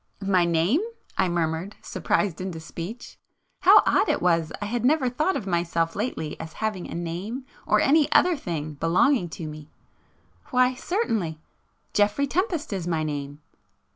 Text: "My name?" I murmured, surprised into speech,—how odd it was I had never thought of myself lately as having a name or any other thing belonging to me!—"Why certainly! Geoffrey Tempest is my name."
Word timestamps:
"My 0.25 0.45
name?" 0.45 0.81
I 1.15 1.29
murmured, 1.29 1.75
surprised 1.83 2.41
into 2.41 2.59
speech,—how 2.59 3.83
odd 3.85 4.09
it 4.09 4.19
was 4.19 4.51
I 4.59 4.65
had 4.65 4.83
never 4.83 5.09
thought 5.09 5.37
of 5.37 5.45
myself 5.45 5.95
lately 5.95 6.39
as 6.39 6.53
having 6.53 6.89
a 6.89 6.95
name 6.95 7.45
or 7.67 7.79
any 7.79 8.11
other 8.11 8.35
thing 8.35 8.73
belonging 8.73 9.29
to 9.29 9.45
me!—"Why 9.45 10.73
certainly! 10.73 11.39
Geoffrey 11.93 12.25
Tempest 12.25 12.73
is 12.73 12.87
my 12.87 13.03
name." 13.03 13.41